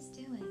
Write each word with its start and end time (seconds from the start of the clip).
is 0.00 0.08
doing. 0.08 0.49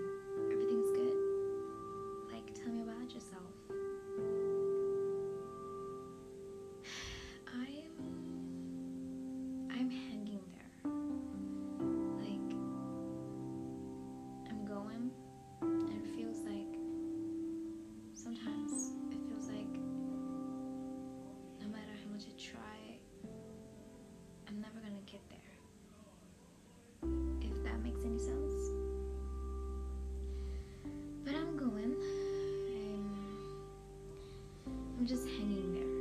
just 35.09 35.27
hanging 35.27 35.73
there. 35.73 35.98